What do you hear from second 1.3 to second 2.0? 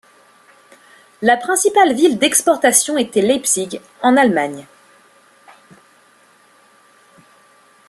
principale